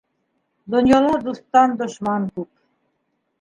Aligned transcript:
Донъяла 0.75 1.17
дуҫтан 1.27 1.77
дошман 1.83 2.27
күп. 2.41 2.51